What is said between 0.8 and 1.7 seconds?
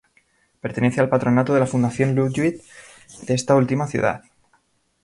al patronato de la